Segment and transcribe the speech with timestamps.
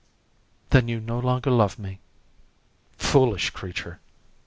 [0.71, 1.99] "Then you no longer love me."
[2.97, 3.99] "Foolish creature!"